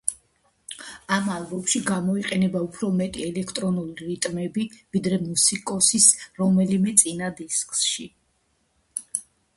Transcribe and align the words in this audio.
ამ 1.17 1.27
ალბომში 1.33 1.81
გამოიყენება 1.89 2.61
უფრო 2.67 2.89
მეტი 3.01 3.27
ელექტრონული 3.27 4.07
რიტმები, 4.09 4.65
ვიდრე 4.97 5.19
მუსიკოსის 5.27 6.11
რომელიმე 6.43 6.99
წინა 7.03 7.31
დისკში. 7.43 8.11